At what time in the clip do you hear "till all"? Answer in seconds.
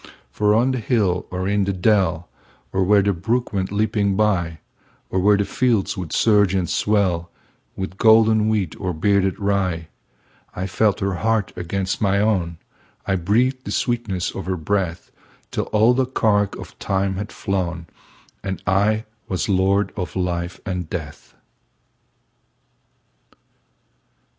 15.51-15.93